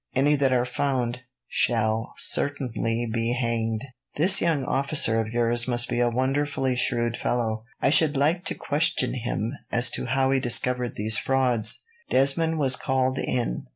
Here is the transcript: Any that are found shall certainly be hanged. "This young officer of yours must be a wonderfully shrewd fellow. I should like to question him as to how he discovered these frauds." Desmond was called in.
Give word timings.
Any 0.15 0.33
that 0.37 0.51
are 0.51 0.65
found 0.65 1.21
shall 1.47 2.15
certainly 2.17 3.07
be 3.13 3.33
hanged. 3.33 3.83
"This 4.15 4.41
young 4.41 4.65
officer 4.65 5.19
of 5.19 5.27
yours 5.27 5.67
must 5.67 5.89
be 5.89 5.99
a 5.99 6.09
wonderfully 6.09 6.75
shrewd 6.75 7.15
fellow. 7.15 7.65
I 7.83 7.91
should 7.91 8.17
like 8.17 8.43
to 8.45 8.55
question 8.55 9.13
him 9.13 9.53
as 9.71 9.91
to 9.91 10.07
how 10.07 10.31
he 10.31 10.39
discovered 10.39 10.95
these 10.95 11.19
frauds." 11.19 11.83
Desmond 12.09 12.57
was 12.57 12.75
called 12.75 13.19
in. 13.19 13.67